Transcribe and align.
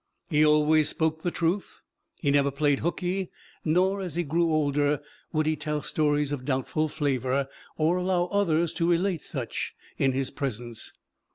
He 0.31 0.43
always 0.43 0.89
spoke 0.89 1.21
the 1.21 1.29
truth. 1.29 1.83
He 2.21 2.31
never 2.31 2.49
played 2.49 2.79
"hookey"; 2.79 3.29
nor, 3.63 4.01
as 4.01 4.15
he 4.15 4.23
grew 4.23 4.51
older, 4.51 4.99
would 5.31 5.45
he 5.45 5.55
tell 5.55 5.83
stories 5.83 6.31
of 6.31 6.43
doubtful 6.43 6.87
flavor, 6.87 7.47
or 7.77 7.97
allow 7.97 8.23
others 8.31 8.73
to 8.73 8.89
relate 8.89 9.23
such 9.23 9.75
in 9.99 10.13
his 10.13 10.31
presence. 10.31 10.91